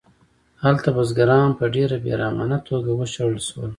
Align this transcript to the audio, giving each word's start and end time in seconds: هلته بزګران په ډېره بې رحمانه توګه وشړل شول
هلته 0.63 0.89
بزګران 0.97 1.49
په 1.59 1.65
ډېره 1.75 1.97
بې 2.03 2.13
رحمانه 2.21 2.57
توګه 2.69 2.91
وشړل 2.99 3.37
شول 3.47 3.69